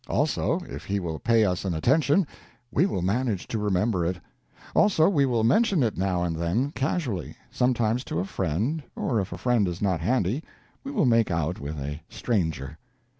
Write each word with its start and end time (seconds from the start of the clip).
Also, 0.09 0.61
if 0.67 0.85
he 0.85 0.99
will 0.99 1.19
pay 1.19 1.45
us 1.45 1.63
an 1.63 1.75
attention 1.75 2.25
we 2.71 2.87
will 2.87 3.03
manage 3.03 3.47
to 3.47 3.59
remember 3.59 4.03
it. 4.03 4.19
Also, 4.75 5.07
we 5.07 5.27
will 5.27 5.43
mention 5.43 5.83
it 5.83 5.95
now 5.95 6.23
and 6.23 6.37
then, 6.37 6.71
casually; 6.71 7.35
sometimes 7.51 8.03
to 8.05 8.17
a 8.19 8.25
friend, 8.25 8.81
or 8.95 9.19
if 9.21 9.31
a 9.31 9.37
friend 9.37 9.67
is 9.67 9.79
not 9.79 10.01
handy, 10.01 10.43
we 10.83 10.89
will 10.91 11.05
make 11.05 11.29
out 11.29 11.59
with 11.59 11.77
a 11.79 12.01
stranger. 12.09 12.79